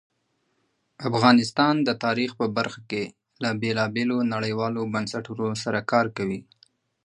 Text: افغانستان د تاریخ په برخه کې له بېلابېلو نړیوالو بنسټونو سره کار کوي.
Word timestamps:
افغانستان 1.09 1.75
د 1.87 1.89
تاریخ 2.03 2.31
په 2.39 2.45
برخه 2.57 2.81
کې 2.91 3.03
له 3.43 3.49
بېلابېلو 3.61 4.17
نړیوالو 4.33 4.81
بنسټونو 4.93 5.47
سره 5.63 5.79
کار 5.91 6.05
کوي. 6.17 6.39